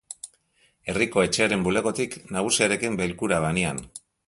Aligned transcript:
Herriko 0.93 1.25
etxearen 1.25 1.67
bulegotik, 1.67 2.17
nagusiarekin 2.39 2.99
bilkura 3.05 3.41
banian. 3.47 3.87